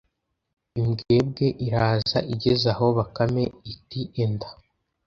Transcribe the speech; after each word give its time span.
Imbwebwe 0.79 1.47
iraza 1.65 2.19
igeze 2.33 2.65
aho 2.73 2.85
Bakame 2.97 3.43
iti 3.73 4.01
Enda 4.23 4.47